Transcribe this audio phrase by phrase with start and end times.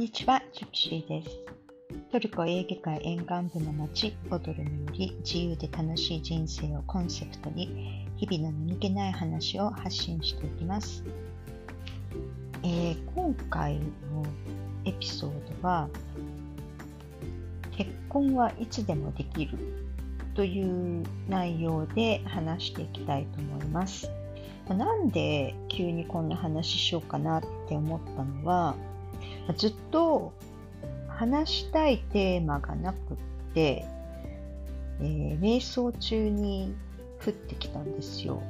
[0.00, 1.38] にちは、ジプシーです。
[2.10, 11.04] トルコエーゲ海沿岸部の町、ボドルにより自由で楽しい人生をコンセプトに、日々の何気ない話を発信していきます。
[12.62, 13.84] えー、今回の
[14.86, 15.86] エピソードは、
[17.70, 19.58] 結婚はいつでもできる
[20.34, 24.10] という内容で話していきたいと思います。
[24.66, 28.74] なんで急にこんな話しようかなって思ったのは、
[29.56, 30.32] ずっと
[31.08, 33.16] 話したいテーマがなくっ
[33.54, 33.84] て、
[35.00, 36.74] えー、瞑想中に
[37.24, 38.42] 降ってきたんですよ。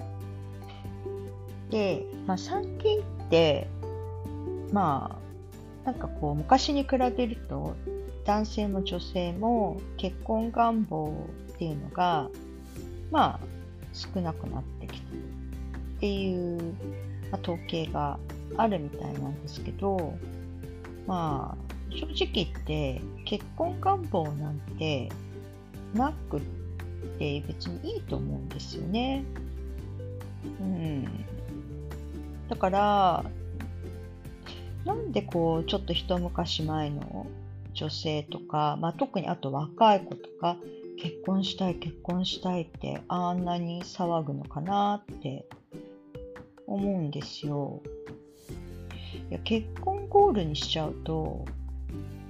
[1.71, 3.67] で、まあ、最近って、
[4.73, 5.19] ま
[5.85, 7.75] あ、なんかこう、昔に比べると、
[8.25, 11.13] 男性も女性も結婚願望
[11.53, 12.29] っていうのが、
[13.11, 13.41] まあ、
[13.93, 15.19] 少なくなってきてる
[15.97, 16.63] っていう、
[17.31, 18.19] まあ、統計が
[18.57, 20.15] あるみたいなんですけど、
[21.07, 25.09] まあ、正直言って結婚願望なんて
[25.95, 26.41] なくっ
[27.19, 29.25] て別にいいと思うんですよね。
[30.61, 31.05] うん。
[32.49, 33.25] だから、
[34.85, 37.27] なんでこう、ちょっと一昔前の
[37.75, 40.57] 女性とか、まあ、特にあと若い子とか、
[41.01, 45.47] 結婚したい、結婚したいってあんなに騒ぐのかなって
[46.67, 47.81] 思うんですよ。
[49.31, 51.47] いや結婚ゴールにしちゃうと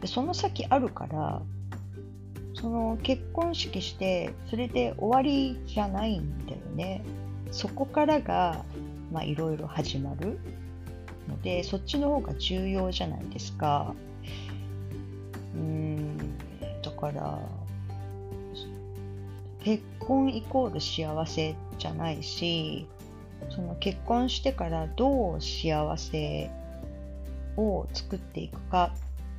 [0.00, 1.42] でその先あるから
[2.55, 7.03] その結婚式してそれで終わりじゃないんだよね。
[7.50, 8.64] そこからが
[9.22, 10.39] いろいろ始まる。
[11.28, 13.94] のでそっちの方が重要じゃないですか。
[15.55, 16.19] うん
[16.83, 17.39] だから
[19.62, 22.87] 結婚イコール幸せじゃないし
[23.50, 26.50] その結婚してからどう幸せ
[27.61, 28.92] を作っていくか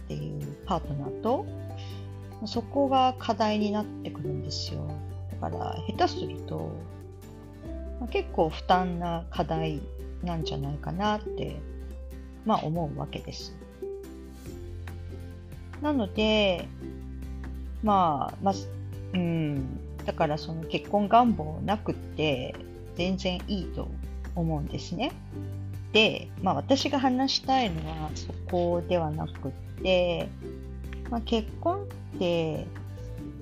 [0.05, 1.45] っていうパートナーと
[2.45, 4.87] そこが課題になってくるんですよ
[5.39, 6.71] だから下手すると、
[7.99, 9.81] ま、結構負担な課題
[10.23, 11.59] なんじゃないかなって
[12.45, 13.55] まあ思うわけです
[15.81, 16.67] なので
[17.83, 18.67] まあまず
[19.13, 22.55] うんだからその結婚願望なくって
[22.95, 23.87] 全然いいと
[24.35, 25.11] 思うんですね。
[25.93, 30.29] で、まあ、私が話したいのはそこではなくって、
[31.09, 31.83] まあ、結婚
[32.15, 32.67] って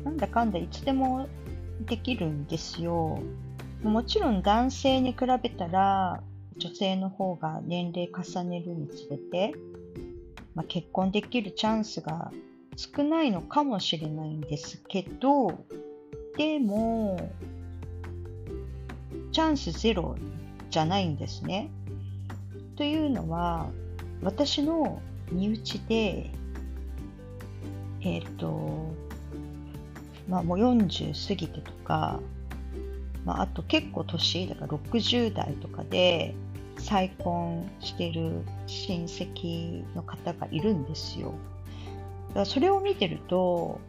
[0.03, 1.27] なんだかんだいつでも
[1.85, 3.19] できるんですよ。
[3.83, 6.21] もちろん男性に比べたら
[6.57, 9.53] 女性の方が年齢重ねるにつれて、
[10.53, 12.31] まあ、結婚できるチャンスが
[12.75, 15.65] 少ないのかもしれないんですけど
[16.37, 17.31] でも
[19.31, 20.15] チャンスゼロ
[20.69, 21.71] じゃないんですね。
[22.79, 23.69] というのは
[24.21, 25.01] 私の
[25.33, 26.31] 身内で
[27.99, 28.95] えっ、ー、と
[30.29, 32.21] まあもう40過ぎてとか、
[33.25, 36.33] まあ、あと結構年だから60代とかで
[36.77, 41.33] 再婚してる親戚の方がいるんですよ。
[42.29, 43.81] だからそれを見てると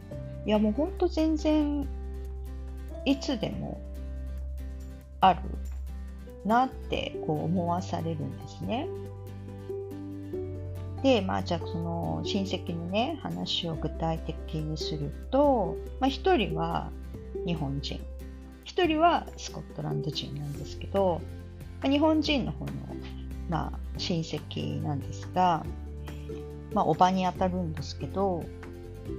[0.45, 1.87] いやもうほんと全然
[3.05, 3.79] いつでも
[5.21, 5.39] ある
[6.45, 8.87] なってこう思わされるんですね。
[11.03, 16.91] で、まあ、じゃあその親戚のね話を具体的にすると、まあ、1人は
[17.45, 17.99] 日本人
[18.65, 21.21] 1人はスコットランド人なんですけど、
[21.81, 22.71] まあ、日本人の方の、
[23.49, 25.65] まあ、親戚なんですが、
[26.73, 28.43] まあ、おばにあたるんですけど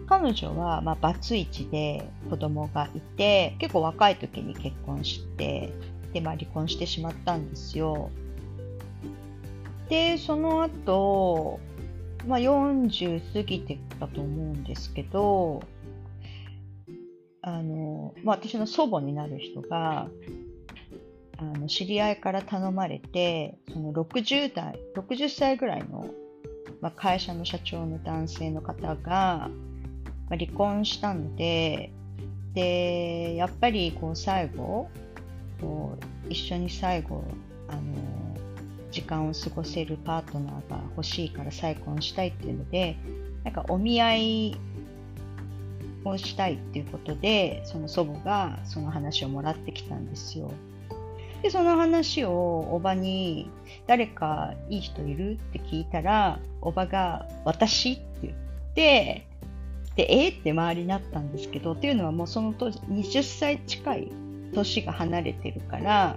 [0.07, 5.73] 彼女は、ま、バツイチで子供がいて結構若い時に結婚して
[6.13, 8.11] で、まあ、離婚してしまったんですよ。
[9.89, 11.61] で、その後、
[12.27, 15.63] まあ、40過ぎてたと思うんですけど、
[17.43, 20.09] あの、まあ、私の祖母になる人が、
[21.39, 26.07] あの知り合いから頼まれて、その60代、60歳ぐらいの、
[26.81, 29.51] まあ、会社の社長の男性の方が、
[30.31, 31.91] まあ、離婚したので、
[32.55, 34.89] で、やっぱりこう最後、
[35.63, 37.25] こう一緒に最後
[37.69, 37.81] あの
[38.91, 42.97] 時間を過ごせるパートナーが欲しいから再婚したいっていうので
[43.45, 44.57] なんかお見合い
[46.05, 50.51] をしたいっていうことでその祖母がその話をもらってきたんですよ。
[51.43, 53.51] でその話をおばに
[53.89, 58.35] 「誰かいい人いる?」って聞いたらおばが「私?」って言っ
[58.75, 59.27] て
[59.97, 64.13] でえー、って周りになったんですけどっていうのはもうその当時20歳近い
[64.53, 66.17] 年が離れてるから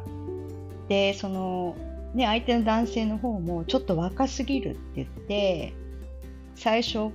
[0.88, 1.76] でその、
[2.14, 5.74] ね、相手の男性の方もちょっと若すぎるって言って
[6.56, 7.12] 最初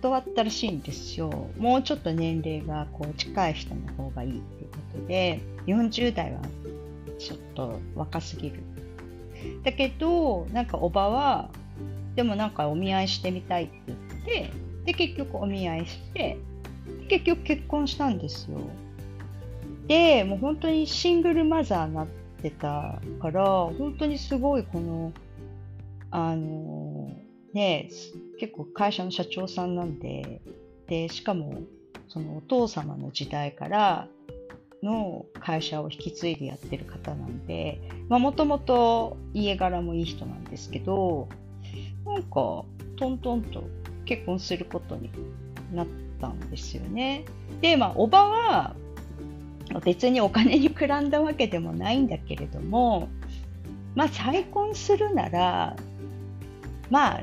[0.00, 1.48] 断ったらしいんですよ。
[1.58, 6.40] もうちょっと年齢がこう近い人の方がいいっていうことで、40代は
[7.18, 8.62] ちょっと若すぎる。
[9.64, 11.50] だけど、なんかおばは、
[12.14, 14.50] でもなんかお見合いしてみたいって言って、
[14.86, 16.38] で、結局お見合いして、
[17.08, 18.58] 結局結婚したんですよ。
[19.88, 22.06] で、もう本当にシングルマザーになっ
[22.42, 25.12] てたから、本当にすごいこの、
[26.10, 27.10] あの、
[27.54, 27.88] ね、
[28.38, 30.42] 結構会社の社長さんなんで、
[30.86, 31.62] で、しかも、
[32.08, 34.08] そのお父様の時代から
[34.82, 41.28] の会社を引き継いでやってる方なんで、もともと家柄もいい人なんですけど、
[42.04, 42.64] なんか、
[42.96, 43.64] トントンと
[44.04, 45.10] 結婚することに
[45.72, 45.86] なっ
[46.20, 47.24] たんですよね。
[47.60, 48.76] で、まあ、おばは、
[49.84, 53.08] 別にお金にくらんだわけでもないんだけれども、
[53.94, 55.76] まあ、再婚するなら、
[56.90, 57.20] まあ、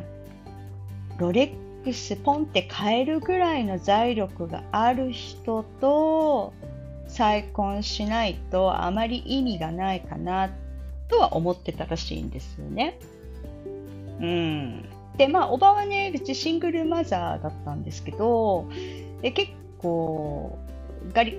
[1.17, 6.53] ロレックスポンって買えるぐらいの財力がある人と
[7.07, 10.49] 再婚しないとあまり意味がないかな
[11.07, 12.99] とは思ってたらしいんですよね。
[14.19, 14.85] うん。
[15.17, 18.67] で、まあ、おばはね、別にシングルマザーだったんですけど、
[19.21, 20.57] で結構、
[21.13, 21.37] ガリ、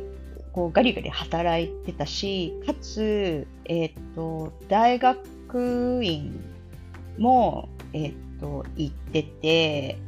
[0.56, 6.41] こうガリガリ働いてたし、かつ、えっ、ー、と、大学院
[7.19, 9.99] も、えっ、ー、と、行ってて、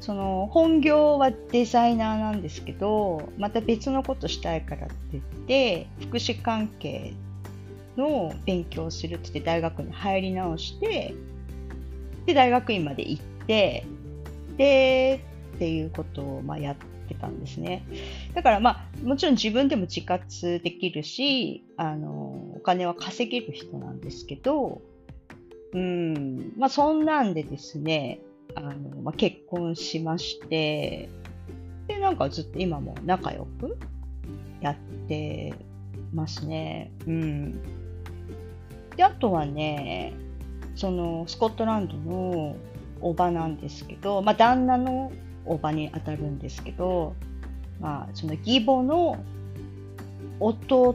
[0.00, 7.12] その本業はデザイナーなんですけど、また別のことしたいからって言って、福祉関係
[7.98, 11.12] の勉強をするって言って大学に入り直して、
[12.24, 13.84] で、大学院まで行って、
[14.56, 15.20] で、
[15.56, 16.76] っていうことをまあやっ
[17.10, 17.84] てたんですね。
[18.34, 24.80] だからまあ、もちろん自分でも自活できるし、あの、お金は稼げる人なんですけど、
[25.72, 28.20] うん、まあそんなんでですね、
[28.54, 31.08] あの、まあ、結婚しまして、
[31.86, 33.76] で、なんかずっと今も仲良く
[34.60, 34.76] やっ
[35.08, 35.54] て
[36.12, 36.92] ますね。
[37.06, 37.62] うん。
[38.96, 40.14] で、あとはね、
[40.74, 42.56] そのスコットランドの
[43.00, 45.12] おばなんですけど、まあ、旦那の
[45.44, 47.14] おばに当たるんですけど、
[47.80, 49.22] まあ、その義母の
[50.38, 50.94] 弟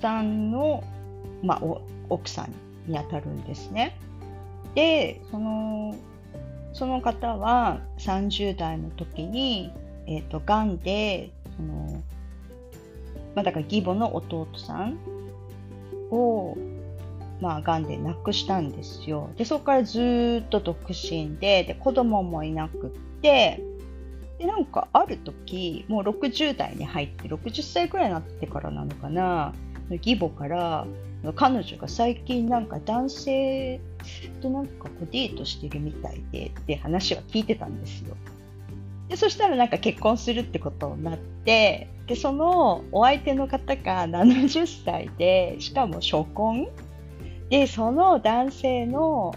[0.00, 0.84] さんの、
[1.42, 1.62] まあ、
[2.08, 3.98] 奥さんに当たるんですね。
[4.74, 5.94] で、その
[6.72, 9.72] その方は30代の時に、
[10.06, 12.02] えっ、ー、と、癌で、その、
[13.34, 14.98] まあ、だから義母の弟さん
[16.10, 16.56] を、
[17.40, 19.30] まあ、癌で亡くしたんですよ。
[19.36, 22.90] で、そこからずっと独身で、で、子供もいなくっ
[23.22, 23.60] て、
[24.38, 29.54] で、なんかある時、もう60代に入って、60歳くらいになってからなのかな、
[29.90, 30.86] 義母から、
[31.34, 33.80] 彼女が最近なんか男性
[34.40, 38.16] となんかこうデートしてるみたいでって話は聞いてたんですよ。
[39.08, 46.68] でそしたらなんか結婚するってことになってでそのお相手の方が70歳でしかも初婚
[47.48, 49.34] でその男性の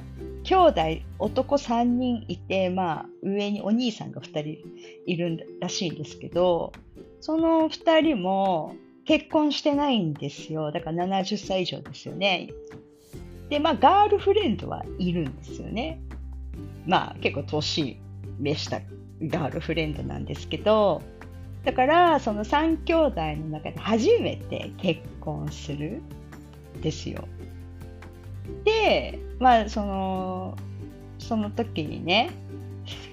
[0.52, 4.58] 兄弟男3人いて、まあ、上にお兄さんが2人
[5.06, 6.74] いるらしいんですけど
[7.22, 8.76] その2人も
[9.06, 12.50] 結婚してないんですよだから70歳以上ですよね
[13.52, 16.02] で、まあ、ガールフレンドはいるんですよね。
[16.88, 18.00] まあ、結構年
[18.40, 18.80] 召した
[19.22, 21.02] ガールフレンドなんですけど、
[21.66, 26.02] だから、その3兄弟の中で初めて結婚する
[26.82, 27.28] ですよ。
[28.64, 30.58] で、まあ、その、
[31.20, 32.32] その時にね、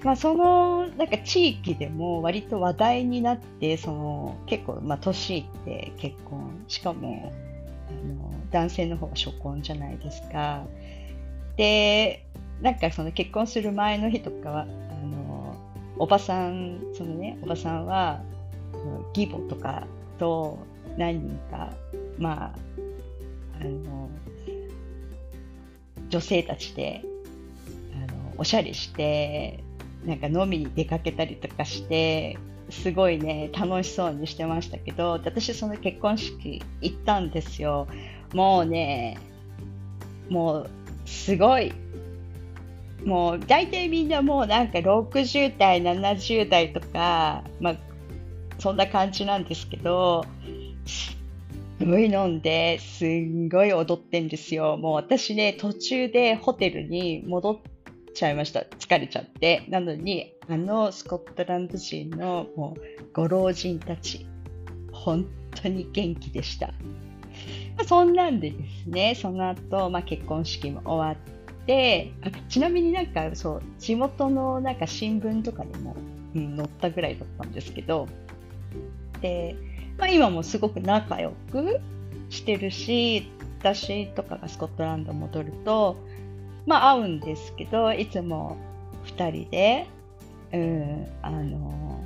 [0.03, 7.31] まあ、そのなんか地域でも割と話題になってその結構、まあ、年いって結婚しかも
[7.89, 10.65] あの男性の方が初婚じゃないですか。
[11.55, 12.25] で、
[12.61, 14.65] なんかその結婚する前の日とかは、あ
[15.05, 15.55] の、
[15.97, 18.21] おばさん、そのね、おばさんは、
[19.15, 19.85] 義母とか
[20.17, 20.57] と
[20.97, 21.73] 何人か、
[22.17, 22.55] まあ、
[23.59, 24.09] あの、
[26.09, 27.03] 女性たちで、
[27.93, 29.63] あの、おしゃれして、
[30.05, 32.37] なんか飲みに出かけたりとかして、
[32.69, 37.87] すごいね、楽しそうにしてましたけど、私その結婚式行ったんですよ。
[38.33, 39.17] もうね、
[40.29, 40.69] もう
[41.05, 41.73] すごい。
[43.03, 47.75] もう大体みんなもうなんか60代、70代とか、まあ
[48.59, 50.25] そんな感じなんですけど、
[51.85, 54.77] ごい飲んで、すんごい踊ってんですよ。
[54.77, 57.57] もう私ね、途中でホテルに戻っ
[58.13, 58.61] ちゃいました。
[58.61, 59.65] 疲れちゃって。
[59.69, 64.25] なのに、あのスコットランド人のもうご老人たち、
[64.91, 66.73] 本当に元気でした。
[67.77, 75.95] あ、そんなんでですね、その後、まあ、結婚式も終わっであちなみになんかそう地元のなんか新聞とかにも、
[76.33, 78.07] うん、載ったぐらいだったんですけど
[79.21, 79.55] で、
[79.99, 81.79] まあ、今もすごく仲良く
[82.29, 83.29] してるし
[83.59, 85.97] 私とかがスコットランド戻ると
[86.65, 88.57] まあ会うんですけどいつも
[89.05, 89.87] 2人で、
[90.53, 92.03] うん、あの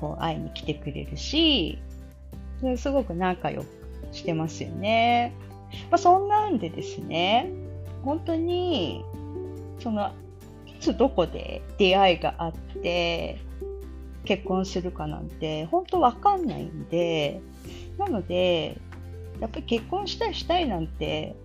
[0.00, 1.78] こう会いに来てくれるし
[2.76, 3.66] すごく仲良く
[4.12, 5.34] してますよね。
[5.90, 7.50] まあ、そんなんでですね
[8.02, 9.04] 本当に
[9.80, 10.12] その
[10.66, 13.38] いつどこで出会いがあって
[14.24, 17.40] 結婚するかなんて本当わかんないんで
[17.98, 18.78] なので
[19.40, 21.36] やっぱり結婚したいしたいなんて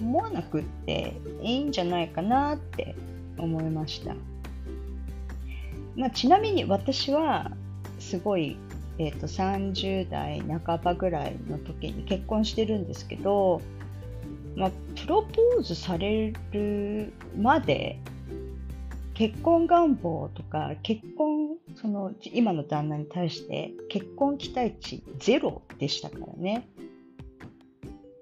[0.00, 2.94] 思わなくっていいんじゃないかなって
[3.38, 4.14] 思いました、
[5.96, 7.50] まあ、ちなみに私は
[7.98, 8.56] すごい、
[8.98, 13.60] えーと、30代半ばぐらいの時に結婚してるんですけど、
[14.56, 14.70] まあ、
[15.00, 17.98] プロポーズされるまで
[19.14, 26.68] 結婚願望とか結婚その今の旦那に対して結婚期待値ゼロでしたからね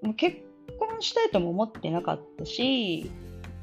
[0.03, 0.37] もう結
[0.79, 3.09] 婚したいとも思ってなかったし、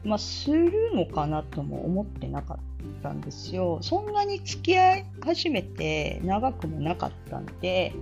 [0.05, 2.59] まあ、するのかなとも思ってなかっ
[3.03, 3.79] たんですよ。
[3.83, 7.93] そんなに付き合い始めて長くもなかったんで、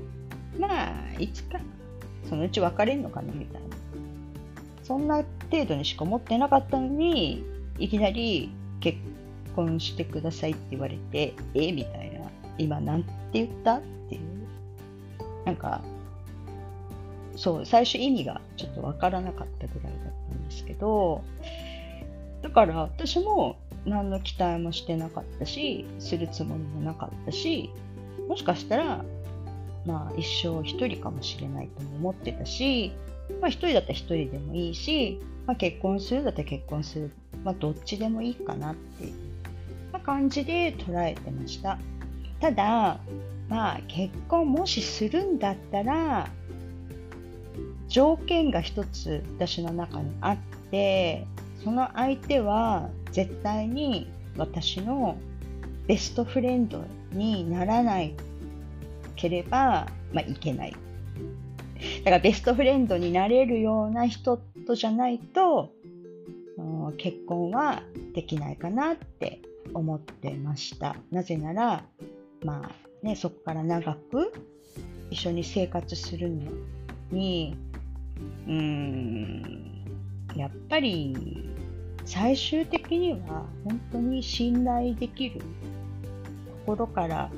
[0.57, 1.59] まあ、いつか
[2.29, 3.69] そのうち別れるのかなみたいな。
[4.85, 7.45] そんな程度にしか思ってなかったのに、
[7.79, 8.97] いきなり結
[9.59, 11.73] 婚してくださいって言われて、え？
[11.73, 12.21] みたいな。
[12.59, 13.79] 今なんて言った？
[13.79, 14.21] っていう。
[15.45, 15.83] なんか、
[17.35, 21.25] そう、最初意味がちょっとわからなかったぐらいだったんですけど、
[22.43, 27.71] だから私も何の期待もしてなかったし、するつもりもなかったし、
[28.29, 29.05] もしかしたら、
[29.87, 32.93] まあ一生一人かもしれないとも思ってたし、
[33.41, 37.11] まあ一人だったら一人でもいいし、まあ結婚するだったら結婚する。
[37.45, 39.13] まあどっちでもいいかなっていう、
[39.93, 41.79] まあ、感じで捉えてました。
[42.41, 43.01] ただ、
[43.49, 46.29] まあ結婚もしするんだったら、
[47.89, 50.37] 条件が一つ私の中にあっ
[50.71, 51.27] て
[51.65, 55.17] その相手は絶対に私の
[55.87, 58.15] ベストフレンドにならない
[59.17, 60.73] ければ、まあ、いけない。
[60.73, 65.73] だからベストフレンドになれるような人とじゃないと、
[66.99, 67.83] 結婚は
[68.15, 69.41] できないかなって
[69.75, 70.97] 思ってました。
[71.11, 71.85] なぜなら、
[72.45, 74.33] まあね、そこから長く
[75.11, 76.43] 一緒に生活するの
[77.11, 77.57] に、
[78.47, 79.85] うーん、
[80.37, 81.17] やっぱり
[82.05, 85.41] 最終的には本当に信頼できる
[86.67, 87.31] 心から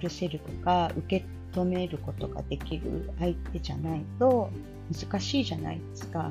[0.00, 4.50] 許せるとか受け止めることができる相手じゃないと
[4.92, 6.30] 難しいじゃないですか。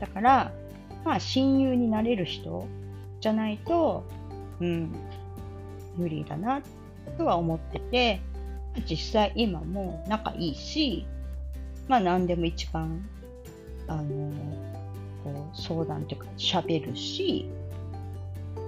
[0.00, 0.52] だから、
[1.04, 2.66] まあ親友になれる人
[3.20, 4.04] じゃないと、
[4.60, 4.92] うん、
[5.96, 6.62] 無理だな
[7.18, 8.20] とは思ってて、
[8.88, 11.06] 実際今も仲いいし、
[11.88, 13.04] まあ何でも一番
[13.86, 14.32] あの
[15.24, 17.48] こう相談というか喋るし、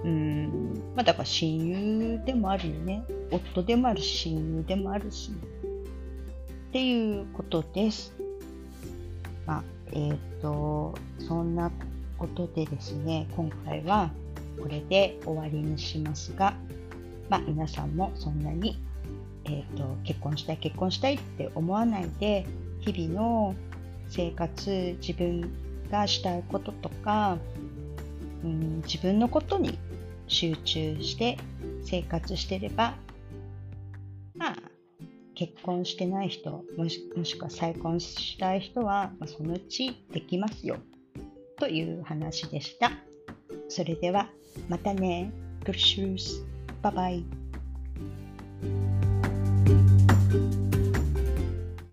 [0.03, 3.03] うん、まあだから親友でもあるよね。
[3.31, 5.31] 夫でもあるし、親友でもあるし。
[5.31, 8.13] っていうことです。
[9.45, 11.71] まあ、えっ、ー、と、そんな
[12.17, 14.11] ことでですね、今回は
[14.61, 16.53] これで終わりにしますが、
[17.29, 18.77] まあ皆さんもそんなに、
[19.45, 22.45] えっ、ー、と、結婚したい、結婚したいって思わないで、
[22.79, 23.55] 日々の
[24.09, 25.51] 生活自分
[25.91, 27.37] がしたいこととか、
[28.43, 29.77] うん、自分のことに
[30.27, 31.37] 集中して
[31.83, 32.95] 生活してれば
[34.35, 34.55] まあ
[35.35, 40.77] 結婚してない人もしもしくは再婚したい人は、まあ、そのうちできますよ
[41.57, 42.91] という話でした。
[43.67, 44.29] それでは
[44.67, 45.31] またね。
[45.65, 46.43] グッシュース。
[46.81, 47.38] バイバイ。